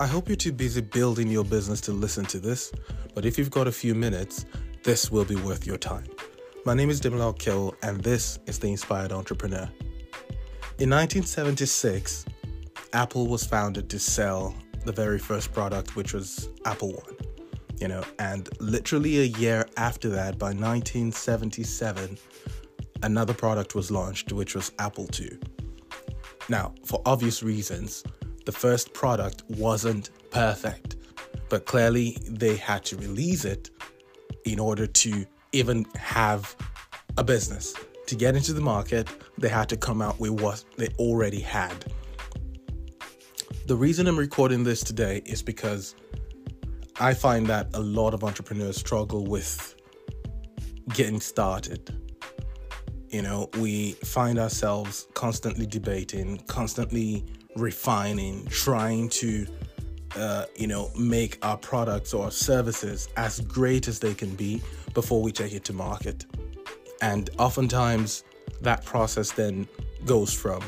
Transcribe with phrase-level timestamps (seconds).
[0.00, 2.72] I hope you're too busy building your business to listen to this,
[3.14, 4.46] but if you've got a few minutes,
[4.82, 6.06] this will be worth your time.
[6.64, 9.70] My name is Dimlal Kill, and this is The Inspired Entrepreneur.
[10.78, 12.24] In 1976,
[12.94, 14.54] Apple was founded to sell
[14.86, 17.16] the very first product, which was Apple One.
[17.78, 22.16] You know, and literally a year after that, by 1977,
[23.02, 25.36] another product was launched, which was Apple II.
[26.48, 28.02] Now, for obvious reasons,
[28.46, 30.96] the first product wasn't perfect,
[31.48, 33.70] but clearly they had to release it
[34.44, 36.56] in order to even have
[37.16, 37.74] a business.
[38.06, 39.08] To get into the market,
[39.38, 41.74] they had to come out with what they already had.
[43.66, 45.94] The reason I'm recording this today is because
[46.98, 49.76] I find that a lot of entrepreneurs struggle with
[50.92, 51.94] getting started.
[53.10, 57.24] You know, we find ourselves constantly debating, constantly
[57.56, 59.46] refining, trying to,
[60.16, 64.62] uh, you know, make our products or services as great as they can be
[64.94, 66.24] before we take it to market.
[67.02, 68.22] And oftentimes,
[68.60, 69.66] that process then
[70.04, 70.62] goes from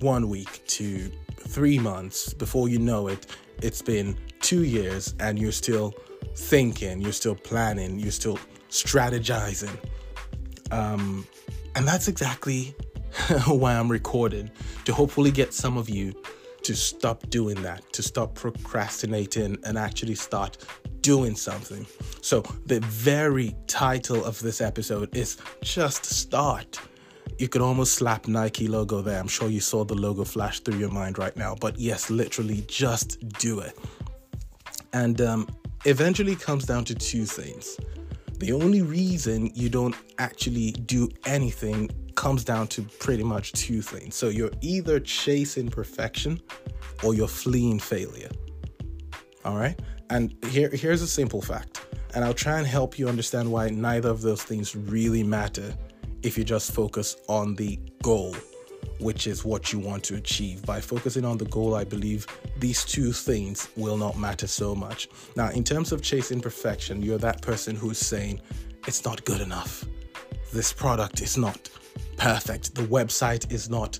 [0.00, 2.34] one week to three months.
[2.34, 3.26] Before you know it,
[3.62, 5.94] it's been two years and you're still
[6.34, 8.38] thinking, you're still planning, you're still
[8.68, 9.78] strategizing.
[10.70, 11.26] Um,
[11.76, 12.74] and that's exactly
[13.46, 14.50] why I'm recording
[14.84, 16.14] to hopefully get some of you
[16.62, 20.56] to stop doing that, to stop procrastinating and actually start
[21.02, 21.86] doing something.
[22.22, 26.80] So, the very title of this episode is Just Start.
[27.38, 29.20] You could almost slap Nike logo there.
[29.20, 31.54] I'm sure you saw the logo flash through your mind right now.
[31.54, 33.76] But yes, literally, just do it.
[34.92, 35.48] And um,
[35.84, 37.76] eventually comes down to two things.
[38.38, 44.14] The only reason you don't actually do anything comes down to pretty much two things.
[44.14, 46.40] So you're either chasing perfection
[47.02, 48.30] or you're fleeing failure.
[49.44, 49.78] All right?
[50.10, 51.80] And here here's a simple fact.
[52.14, 55.74] And I'll try and help you understand why neither of those things really matter
[56.22, 58.34] if you just focus on the goal,
[59.00, 60.64] which is what you want to achieve.
[60.64, 62.26] By focusing on the goal, I believe
[62.58, 65.08] these two things will not matter so much.
[65.36, 68.40] Now, in terms of chasing perfection, you're that person who's saying,
[68.86, 69.84] it's not good enough.
[70.52, 71.68] This product is not
[72.16, 72.74] perfect.
[72.74, 73.98] The website is not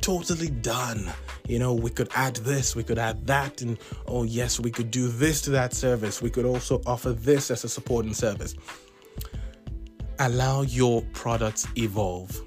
[0.00, 1.10] totally done.
[1.46, 4.90] You know, we could add this, we could add that, and oh, yes, we could
[4.90, 6.22] do this to that service.
[6.22, 8.54] We could also offer this as a supporting service.
[10.18, 12.40] Allow your products evolve.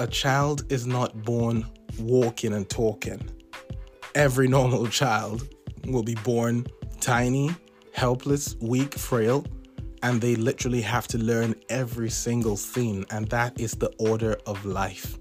[0.00, 1.66] A child is not born
[1.98, 3.20] walking and talking.
[4.14, 5.48] Every normal child
[5.88, 6.66] will be born
[7.00, 7.50] tiny,
[7.92, 9.44] helpless, weak, frail,
[10.04, 14.64] and they literally have to learn every single thing, and that is the order of
[14.64, 15.18] life.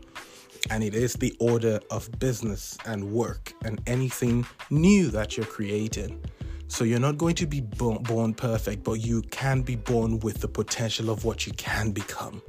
[0.69, 6.23] And it is the order of business and work and anything new that you're creating.
[6.67, 10.47] So you're not going to be born perfect, but you can be born with the
[10.47, 12.43] potential of what you can become.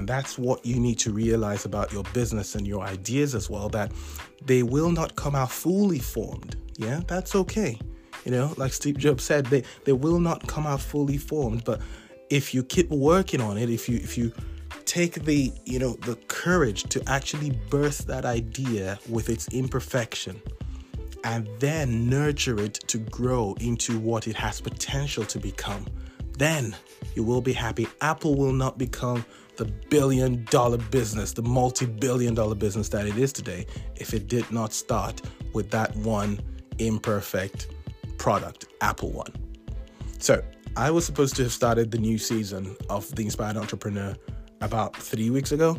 [0.00, 3.68] And that's what you need to realize about your business and your ideas as well
[3.68, 3.92] that
[4.46, 6.56] they will not come out fully formed.
[6.78, 7.78] Yeah, that's okay.
[8.24, 11.82] You know, like Steve Jobs said, they, they will not come out fully formed, but
[12.30, 14.32] if you keep working on it, if you if you
[14.86, 20.40] take the you know the courage to actually birth that idea with its imperfection
[21.24, 25.86] and then nurture it to grow into what it has potential to become
[26.38, 26.74] then
[27.14, 29.24] you will be happy apple will not become
[29.60, 33.66] the billion dollar business the multi-billion dollar business that it is today
[33.96, 35.20] if it did not start
[35.52, 36.40] with that one
[36.78, 37.68] imperfect
[38.20, 39.32] product, Apple One.
[40.18, 40.42] So
[40.76, 44.14] I was supposed to have started the new season of The Inspired Entrepreneur
[44.60, 45.78] about three weeks ago.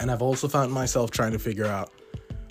[0.00, 1.92] And I've also found myself trying to figure out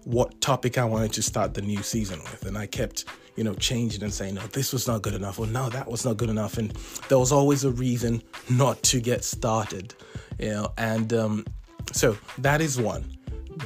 [0.04, 2.46] what topic I wanted to start the new season with.
[2.46, 5.48] And I kept, you know, changing and saying, no, this was not good enough, or
[5.48, 6.58] no, that was not good enough.
[6.58, 6.72] And
[7.10, 9.94] there was always a reason not to get started,
[10.40, 10.74] you know.
[10.78, 11.46] And um,
[11.92, 13.12] so that is one.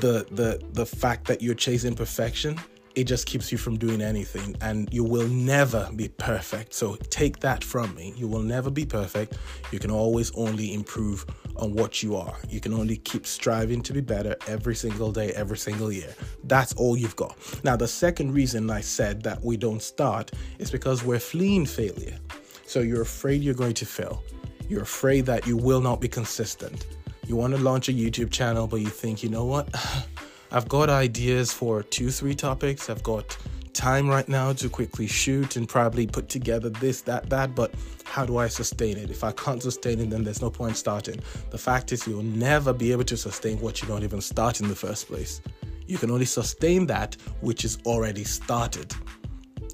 [0.02, 2.60] The the the fact that you're chasing perfection
[3.00, 6.74] it just keeps you from doing anything and you will never be perfect.
[6.74, 8.14] So take that from me.
[8.18, 9.38] You will never be perfect.
[9.72, 11.26] You can always only improve
[11.56, 12.36] on what you are.
[12.50, 16.14] You can only keep striving to be better every single day, every single year.
[16.44, 17.38] That's all you've got.
[17.64, 22.18] Now, the second reason I said that we don't start is because we're fleeing failure.
[22.66, 24.24] So you're afraid you're going to fail.
[24.68, 26.86] You're afraid that you will not be consistent.
[27.26, 29.74] You want to launch a YouTube channel, but you think, you know what?
[30.52, 32.90] I've got ideas for two, three topics.
[32.90, 33.38] I've got
[33.74, 37.72] time right now to quickly shoot and probably put together this, that, that, but
[38.04, 39.12] how do I sustain it?
[39.12, 41.20] If I can't sustain it, then there's no point starting.
[41.52, 44.68] The fact is, you'll never be able to sustain what you don't even start in
[44.68, 45.40] the first place.
[45.86, 48.94] You can only sustain that which is already started.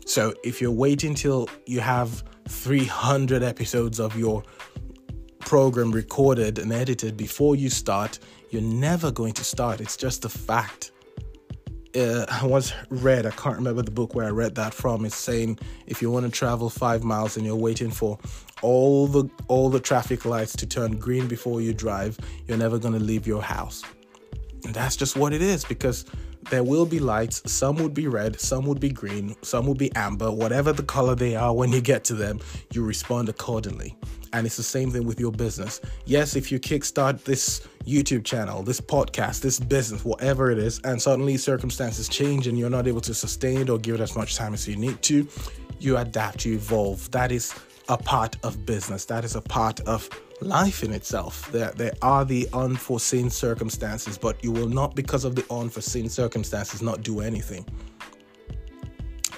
[0.05, 4.43] So if you're waiting till you have 300 episodes of your
[5.45, 8.19] program recorded and edited before you start,
[8.49, 9.79] you're never going to start.
[9.79, 10.91] It's just a fact.
[11.95, 15.05] Uh, I once read, I can't remember the book where I read that from.
[15.05, 18.19] It's saying if you want to travel five miles and you're waiting for
[18.61, 22.93] all the all the traffic lights to turn green before you drive, you're never going
[22.93, 23.83] to leave your house.
[24.73, 26.05] That's just what it is because
[26.49, 27.41] there will be lights.
[27.51, 30.31] Some would be red, some would be green, some would be amber.
[30.31, 32.39] Whatever the color they are when you get to them,
[32.71, 33.95] you respond accordingly.
[34.33, 35.79] And it's the same thing with your business.
[36.05, 41.01] Yes, if you kickstart this YouTube channel, this podcast, this business, whatever it is, and
[41.01, 44.35] suddenly circumstances change and you're not able to sustain it or give it as much
[44.35, 45.27] time as you need to,
[45.79, 47.09] you adapt, you evolve.
[47.11, 47.53] That is
[47.89, 49.05] a part of business.
[49.05, 50.09] That is a part of
[50.41, 51.51] life in itself.
[51.51, 56.81] There, there are the unforeseen circumstances, but you will not, because of the unforeseen circumstances,
[56.81, 57.65] not do anything.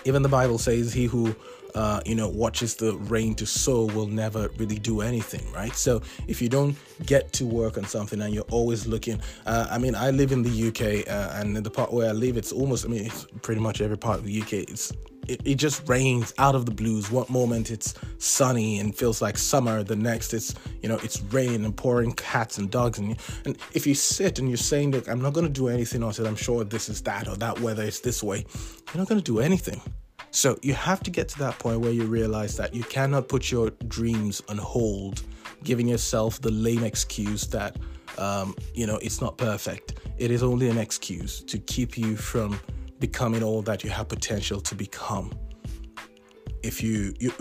[0.05, 1.35] Even the Bible says, He who
[1.75, 5.75] uh, you know, watches the rain to sow will never really do anything, right?
[5.75, 9.77] So if you don't get to work on something and you're always looking, uh, I
[9.77, 12.51] mean, I live in the UK, uh, and in the part where I live, it's
[12.51, 14.53] almost, I mean, it's pretty much every part of the UK.
[14.53, 14.91] It's
[15.27, 17.11] it, it just rains out of the blues.
[17.11, 21.65] One moment it's sunny and feels like summer, the next it's you know it's rain
[21.65, 25.21] and pouring cats and dogs and and if you sit and you're saying look I'm
[25.21, 28.01] not going to do anything until I'm sure this is that or that weather is
[28.01, 28.45] this way,
[28.93, 29.81] you're not going to do anything.
[30.31, 33.51] So you have to get to that point where you realize that you cannot put
[33.51, 35.23] your dreams on hold,
[35.63, 37.77] giving yourself the lame excuse that
[38.17, 39.95] um, you know it's not perfect.
[40.17, 42.59] It is only an excuse to keep you from
[42.99, 45.31] becoming all that you have potential to become.
[46.63, 47.31] If you, you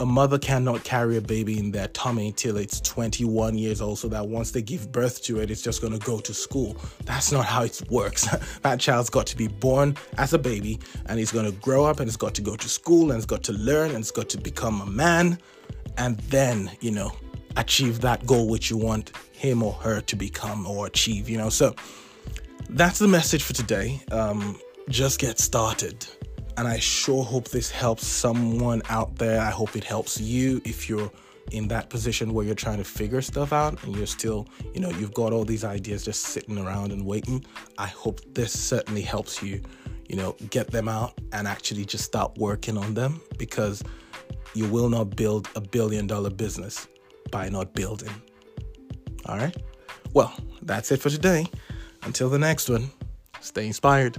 [0.00, 4.08] a mother cannot carry a baby in their tummy till it's 21 years old, so
[4.08, 6.76] that once they give birth to it, it's just going to go to school.
[7.04, 8.26] That's not how it works.
[8.62, 12.00] that child's got to be born as a baby, and he's going to grow up,
[12.00, 14.28] and he's got to go to school, and he's got to learn, and he's got
[14.30, 15.38] to become a man,
[15.98, 17.12] and then you know
[17.56, 21.28] achieve that goal which you want him or her to become or achieve.
[21.28, 21.74] You know, so
[22.70, 24.00] that's the message for today.
[24.10, 24.58] Um,
[24.88, 26.06] just get started.
[26.56, 29.40] And I sure hope this helps someone out there.
[29.40, 31.10] I hope it helps you if you're
[31.50, 34.90] in that position where you're trying to figure stuff out and you're still, you know,
[34.90, 37.44] you've got all these ideas just sitting around and waiting.
[37.78, 39.62] I hope this certainly helps you,
[40.08, 43.82] you know, get them out and actually just start working on them because
[44.54, 46.86] you will not build a billion dollar business
[47.30, 48.12] by not building.
[49.26, 49.56] All right?
[50.12, 51.46] Well, that's it for today.
[52.02, 52.90] Until the next one,
[53.40, 54.18] stay inspired.